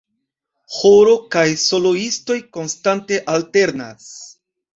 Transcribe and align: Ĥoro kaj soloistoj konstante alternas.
Ĥoro 0.77 1.13
kaj 1.35 1.43
soloistoj 1.63 2.39
konstante 2.59 3.21
alternas. 3.37 4.11